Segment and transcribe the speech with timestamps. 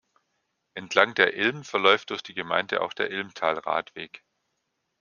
[0.73, 4.23] Entlang der Ilm verläuft durch die Gemeinde auch der Ilmtal-Radweg.